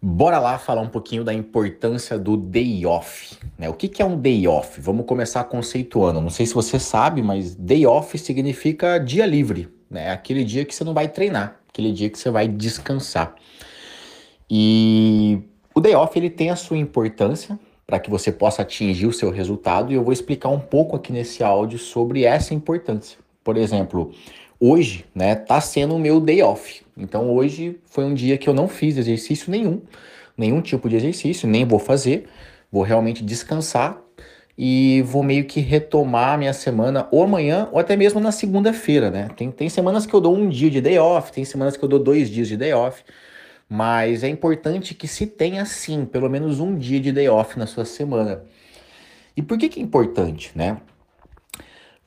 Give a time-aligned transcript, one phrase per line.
[0.00, 3.36] Bora lá falar um pouquinho da importância do day off.
[3.58, 3.68] Né?
[3.68, 4.80] O que, que é um day off?
[4.80, 6.20] Vamos começar conceituando.
[6.20, 9.68] Não sei se você sabe, mas day off significa dia livre.
[9.90, 10.12] Né?
[10.12, 13.34] Aquele dia que você não vai treinar, aquele dia que você vai descansar.
[14.48, 15.40] E
[15.74, 19.30] o day off ele tem a sua importância para que você possa atingir o seu
[19.30, 23.18] resultado e eu vou explicar um pouco aqui nesse áudio sobre essa importância.
[23.42, 24.12] Por exemplo,
[24.60, 26.82] hoje, né, tá sendo o meu day off.
[26.96, 29.80] Então hoje foi um dia que eu não fiz exercício nenhum,
[30.36, 32.28] nenhum tipo de exercício, nem vou fazer.
[32.70, 33.98] Vou realmente descansar
[34.56, 39.10] e vou meio que retomar a minha semana ou amanhã ou até mesmo na segunda-feira,
[39.10, 39.28] né?
[39.36, 41.88] Tem, tem semanas que eu dou um dia de day off, tem semanas que eu
[41.88, 43.04] dou dois dias de day off,
[43.68, 47.66] mas é importante que se tenha sim, pelo menos um dia de day off na
[47.66, 48.42] sua semana.
[49.36, 50.78] E por que que é importante, né?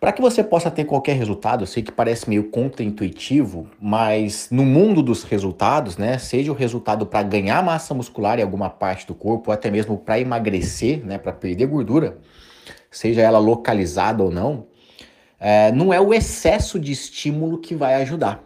[0.00, 4.64] Para que você possa ter qualquer resultado, eu sei que parece meio contraintuitivo, mas no
[4.64, 9.14] mundo dos resultados, né, seja o resultado para ganhar massa muscular em alguma parte do
[9.14, 12.16] corpo, ou até mesmo para emagrecer, né, para perder gordura,
[12.90, 14.68] seja ela localizada ou não,
[15.38, 18.42] é, não é o excesso de estímulo que vai ajudar.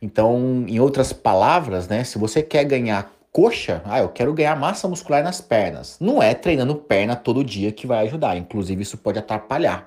[0.00, 4.86] Então, em outras palavras, né, se você quer ganhar coxa, ah, eu quero ganhar massa
[4.86, 9.18] muscular nas pernas, não é treinando perna todo dia que vai ajudar, inclusive isso pode
[9.18, 9.84] atrapalhar.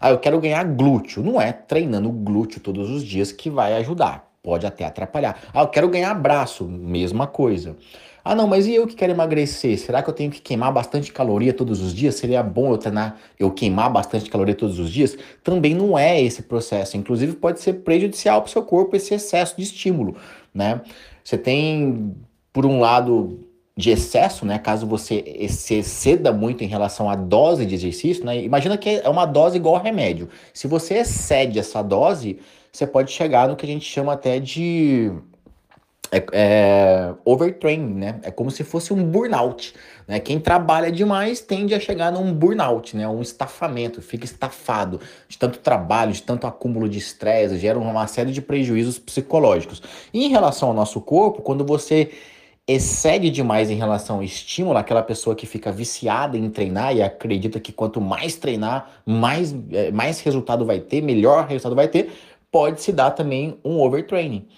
[0.00, 1.22] Ah, eu quero ganhar glúteo.
[1.22, 4.30] Não é treinando glúteo todos os dias que vai ajudar.
[4.42, 5.38] Pode até atrapalhar.
[5.52, 6.64] Ah, eu quero ganhar braço.
[6.64, 7.76] Mesma coisa.
[8.24, 9.78] Ah, não, mas e eu que quero emagrecer?
[9.78, 12.14] Será que eu tenho que queimar bastante caloria todos os dias?
[12.14, 15.14] Seria bom eu treinar, eu queimar bastante caloria todos os dias?
[15.42, 16.96] Também não é esse processo.
[16.96, 20.16] Inclusive, pode ser prejudicial para o seu corpo esse excesso de estímulo,
[20.54, 20.80] né?
[21.22, 22.16] Você tem,
[22.50, 23.40] por um lado,
[23.76, 24.58] de excesso, né?
[24.58, 28.40] Caso você exceda muito em relação à dose de exercício, né?
[28.42, 30.28] Imagina que é uma dose igual remédio.
[30.52, 32.38] Se você excede essa dose,
[32.72, 35.12] você pode chegar no que a gente chama até de
[36.12, 38.20] é, é, overtraining, né?
[38.22, 39.74] É como se fosse um burnout,
[40.06, 40.20] né?
[40.20, 43.08] Quem trabalha demais tende a chegar num burnout, né?
[43.08, 48.30] Um estafamento, fica estafado de tanto trabalho, de tanto acúmulo de estresse, gera uma série
[48.30, 49.82] de prejuízos psicológicos.
[50.12, 52.12] E em relação ao nosso corpo, quando você
[52.66, 57.60] excede demais em relação ao estímulo, aquela pessoa que fica viciada em treinar e acredita
[57.60, 62.12] que quanto mais treinar, mais, é, mais resultado vai ter, melhor resultado vai ter,
[62.50, 64.48] pode se dar também um overtraining,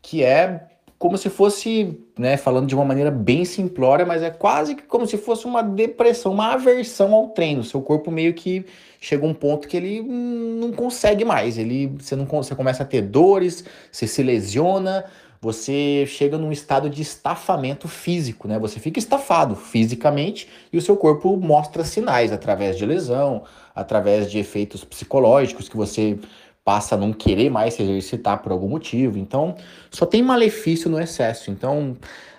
[0.00, 4.74] que é como se fosse, né, falando de uma maneira bem simplória, mas é quase
[4.74, 7.62] que como se fosse uma depressão, uma aversão ao treino.
[7.62, 8.64] Seu corpo meio que
[8.98, 11.58] chega um ponto que ele não consegue mais.
[11.58, 15.04] Ele, você não você começa a ter dores, você se lesiona,
[15.40, 18.58] você chega num estado de estafamento físico, né?
[18.58, 24.38] Você fica estafado fisicamente e o seu corpo mostra sinais através de lesão, através de
[24.38, 26.18] efeitos psicológicos que você
[26.66, 29.18] passa a não querer mais se exercitar por algum motivo.
[29.18, 29.54] Então,
[29.88, 31.48] só tem malefício no excesso.
[31.48, 31.96] Então,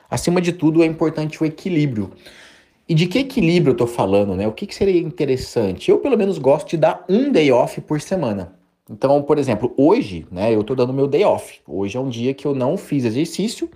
[0.09, 2.11] acima de tudo, é importante o equilíbrio.
[2.89, 4.45] E de que equilíbrio eu tô falando, né?
[4.45, 5.89] O que, que seria interessante?
[5.89, 8.51] Eu, pelo menos, gosto de dar um day off por semana.
[8.89, 11.61] Então, por exemplo, hoje, né, eu tô dando meu day off.
[11.65, 13.69] Hoje é um dia que eu não fiz exercício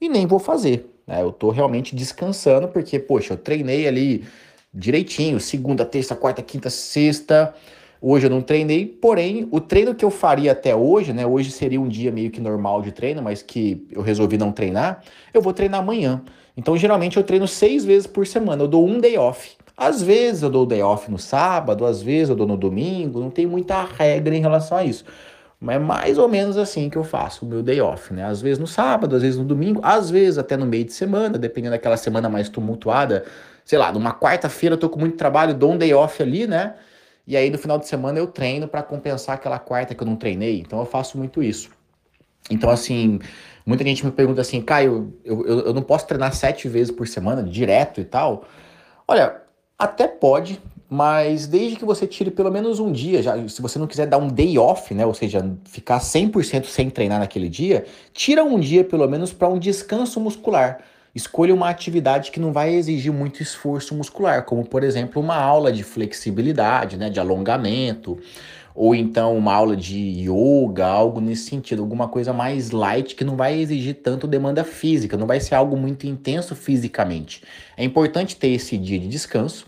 [0.00, 0.90] e nem vou fazer.
[1.06, 1.20] Né?
[1.20, 4.24] Eu tô realmente descansando porque, poxa, eu treinei ali
[4.72, 7.54] direitinho, segunda, terça, quarta, quinta, sexta.
[8.02, 11.26] Hoje eu não treinei, porém, o treino que eu faria até hoje, né?
[11.26, 15.02] Hoje seria um dia meio que normal de treino, mas que eu resolvi não treinar,
[15.34, 16.22] eu vou treinar amanhã.
[16.56, 18.62] Então, geralmente, eu treino seis vezes por semana.
[18.62, 19.56] Eu dou um day off.
[19.76, 23.30] Às vezes eu dou day off no sábado, às vezes eu dou no domingo, não
[23.30, 25.04] tem muita regra em relação a isso.
[25.58, 28.24] Mas é mais ou menos assim que eu faço o meu day off, né?
[28.24, 31.38] Às vezes no sábado, às vezes no domingo, às vezes até no meio de semana,
[31.38, 33.24] dependendo daquela semana mais tumultuada.
[33.64, 36.74] Sei lá, numa quarta-feira eu tô com muito trabalho, dou um day off ali, né?
[37.30, 40.16] E aí no final de semana eu treino para compensar aquela quarta que eu não
[40.16, 40.58] treinei.
[40.58, 41.70] Então eu faço muito isso.
[42.50, 43.20] Então, assim,
[43.64, 47.06] muita gente me pergunta assim, Caio, eu, eu, eu não posso treinar sete vezes por
[47.06, 48.46] semana, direto e tal.
[49.06, 49.42] Olha,
[49.78, 53.86] até pode, mas desde que você tire pelo menos um dia, já, se você não
[53.86, 58.42] quiser dar um day off, né, ou seja, ficar 100% sem treinar naquele dia, tira
[58.42, 60.80] um dia pelo menos para um descanso muscular.
[61.14, 65.72] Escolha uma atividade que não vai exigir muito esforço muscular, como por exemplo uma aula
[65.72, 68.18] de flexibilidade, né, de alongamento,
[68.74, 73.36] ou então uma aula de yoga, algo nesse sentido, alguma coisa mais light que não
[73.36, 77.42] vai exigir tanto demanda física, não vai ser algo muito intenso fisicamente.
[77.76, 79.66] É importante ter esse dia de descanso,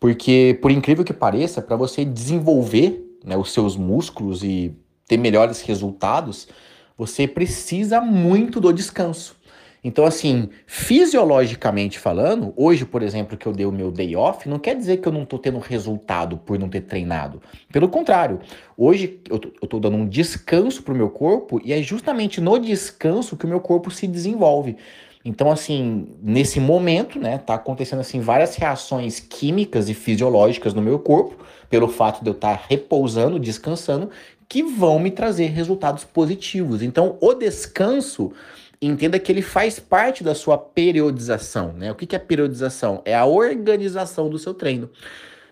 [0.00, 4.74] porque por incrível que pareça, para você desenvolver né, os seus músculos e
[5.06, 6.48] ter melhores resultados,
[6.96, 9.37] você precisa muito do descanso.
[9.82, 14.58] Então, assim, fisiologicamente falando, hoje, por exemplo, que eu dei o meu day off, não
[14.58, 17.40] quer dizer que eu não tô tendo resultado por não ter treinado.
[17.72, 18.40] Pelo contrário,
[18.76, 22.58] hoje eu tô, eu tô dando um descanso pro meu corpo e é justamente no
[22.58, 24.76] descanso que o meu corpo se desenvolve.
[25.24, 30.98] Então, assim, nesse momento, né, tá acontecendo assim várias reações químicas e fisiológicas no meu
[30.98, 34.10] corpo, pelo fato de eu estar tá repousando, descansando,
[34.48, 36.82] que vão me trazer resultados positivos.
[36.82, 38.32] Então, o descanso,
[38.80, 41.90] entenda que ele faz parte da sua periodização, né?
[41.90, 43.02] O que é periodização?
[43.04, 44.88] É a organização do seu treino.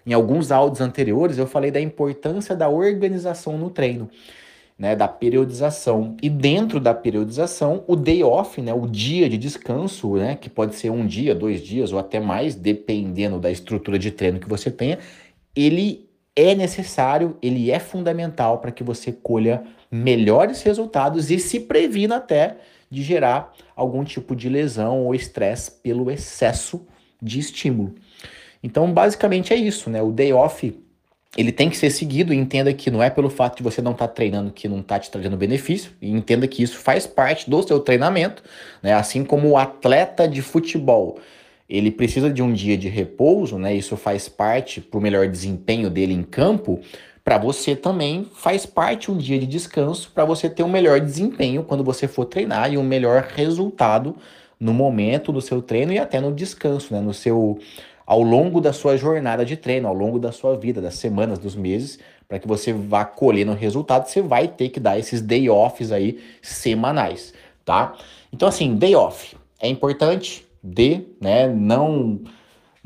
[0.07, 4.09] Em alguns áudios anteriores eu falei da importância da organização no treino,
[4.79, 6.17] né, da periodização.
[6.23, 10.77] E dentro da periodização, o day off, né, o dia de descanso, né, que pode
[10.77, 14.71] ser um dia, dois dias ou até mais, dependendo da estrutura de treino que você
[14.71, 15.01] tenha,
[15.57, 16.07] ele
[16.37, 22.59] é necessário, ele é fundamental para que você colha melhores resultados e se previna até
[22.91, 26.87] de gerar algum tipo de lesão ou estresse pelo excesso
[27.21, 27.95] de estímulo.
[28.63, 30.03] Então, basicamente é isso, né?
[30.03, 30.75] O day off
[31.37, 34.09] ele tem que ser seguido entenda que não é pelo fato de você não estar
[34.09, 37.63] tá treinando que não está te trazendo benefício, e entenda que isso faz parte do
[37.63, 38.43] seu treinamento,
[38.83, 38.95] né?
[38.95, 41.19] Assim como o atleta de futebol,
[41.69, 43.75] ele precisa de um dia de repouso, né?
[43.75, 46.81] Isso faz parte para o melhor desempenho dele em campo.
[47.27, 51.65] Para você também faz parte um dia de descanso para você ter um melhor desempenho
[51.65, 54.15] quando você for treinar e um melhor resultado
[54.61, 57.01] no momento do seu treino e até no descanso, né?
[57.01, 57.59] No seu
[58.07, 61.57] ao longo da sua jornada de treino, ao longo da sua vida, das semanas, dos
[61.57, 65.91] meses, para que você vá colhendo resultado, você vai ter que dar esses day offs
[65.91, 67.35] aí semanais,
[67.65, 67.97] tá?
[68.33, 71.49] Então assim, day off é importante, dê, né?
[71.49, 72.21] Não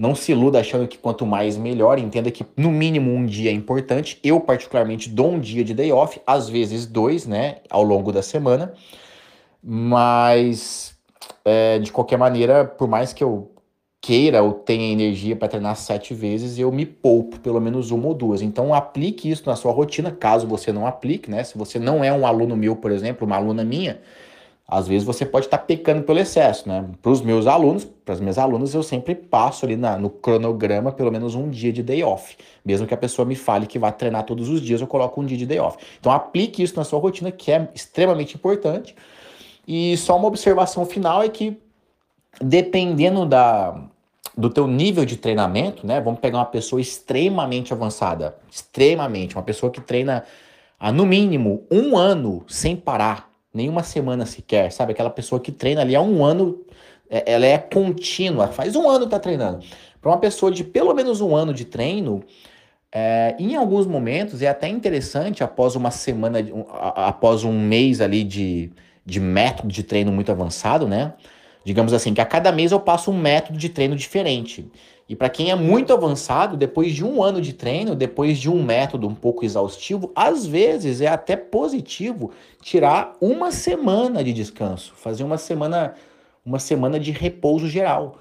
[0.00, 3.52] não se iluda achando que quanto mais melhor, entenda que no mínimo um dia é
[3.52, 4.18] importante.
[4.24, 8.22] Eu particularmente dou um dia de day off, às vezes dois, né, ao longo da
[8.22, 8.72] semana.
[9.62, 10.96] Mas
[11.44, 13.52] é, de qualquer maneira, por mais que eu
[14.00, 18.14] queira ou tenha energia para treinar sete vezes, eu me poupo pelo menos uma ou
[18.14, 18.40] duas.
[18.40, 21.44] Então aplique isso na sua rotina, caso você não aplique, né?
[21.44, 24.00] Se você não é um aluno meu, por exemplo, uma aluna minha,
[24.70, 26.86] às vezes você pode estar tá pecando pelo excesso, né?
[27.02, 30.92] Para os meus alunos, para as minhas alunas, eu sempre passo ali na, no cronograma
[30.92, 32.36] pelo menos um dia de day off.
[32.64, 35.26] Mesmo que a pessoa me fale que vai treinar todos os dias, eu coloco um
[35.26, 35.76] dia de day off.
[35.98, 38.94] Então aplique isso na sua rotina, que é extremamente importante.
[39.66, 41.58] E só uma observação final é que
[42.40, 43.74] dependendo da,
[44.38, 46.00] do teu nível de treinamento, né?
[46.00, 50.24] Vamos pegar uma pessoa extremamente avançada, extremamente, uma pessoa que treina
[50.94, 54.92] no mínimo um ano sem parar, nenhuma semana sequer, sabe?
[54.92, 56.64] Aquela pessoa que treina ali há um ano,
[57.08, 59.64] é, ela é contínua, faz um ano que tá treinando.
[60.00, 62.22] Para uma pessoa de pelo menos um ano de treino,
[62.92, 66.38] é, em alguns momentos é até interessante após uma semana,
[66.96, 68.72] após um mês ali de,
[69.04, 71.14] de método de treino muito avançado, né?
[71.64, 74.70] Digamos assim, que a cada mês eu passo um método de treino diferente.
[75.08, 78.62] E para quem é muito avançado, depois de um ano de treino, depois de um
[78.62, 82.30] método um pouco exaustivo, às vezes é até positivo
[82.62, 85.94] tirar uma semana de descanso, fazer uma semana,
[86.46, 88.18] uma semana de repouso geral.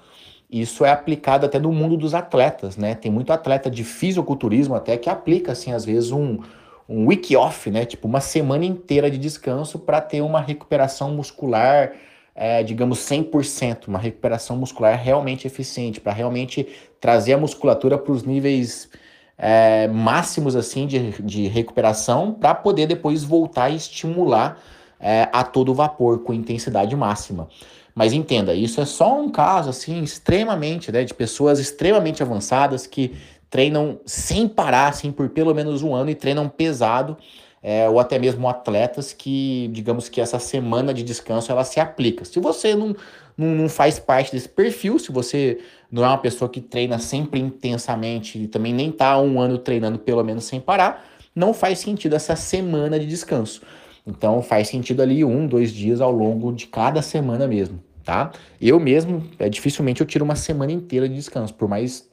[0.50, 2.96] Isso é aplicado até no mundo dos atletas, né?
[2.96, 6.40] Tem muito atleta de fisiculturismo até que aplica assim às vezes um
[6.88, 7.84] um week off, né?
[7.84, 11.92] Tipo uma semana inteira de descanso para ter uma recuperação muscular
[12.42, 16.66] é, digamos, 100%, uma recuperação muscular realmente eficiente, para realmente
[16.98, 18.88] trazer a musculatura para os níveis
[19.36, 24.58] é, máximos assim de, de recuperação, para poder depois voltar e estimular
[24.98, 27.46] é, a todo vapor, com intensidade máxima.
[27.94, 33.18] Mas entenda, isso é só um caso assim extremamente, né, de pessoas extremamente avançadas que
[33.50, 37.18] treinam sem parar, assim, por pelo menos um ano e treinam pesado
[37.62, 42.24] é, ou até mesmo atletas que, digamos que essa semana de descanso ela se aplica.
[42.24, 42.96] Se você não,
[43.36, 45.58] não, não faz parte desse perfil, se você
[45.90, 49.98] não é uma pessoa que treina sempre intensamente e também nem está um ano treinando
[49.98, 53.60] pelo menos sem parar, não faz sentido essa semana de descanso.
[54.06, 58.32] Então faz sentido ali um, dois dias ao longo de cada semana mesmo, tá?
[58.58, 62.08] Eu mesmo, é, dificilmente eu tiro uma semana inteira de descanso, por mais,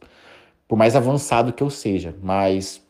[0.68, 2.14] por mais avançado que eu seja.
[2.22, 2.82] Mas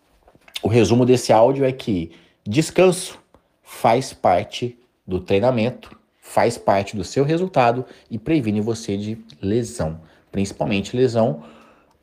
[0.63, 2.11] o resumo desse áudio é que
[2.49, 3.19] Descanso
[3.61, 9.99] faz parte do treinamento, faz parte do seu resultado e previne você de lesão,
[10.31, 11.43] principalmente lesão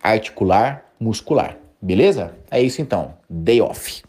[0.03, 1.57] articular, muscular.
[1.81, 2.37] Beleza?
[2.51, 3.15] É isso então.
[3.29, 4.05] Day off.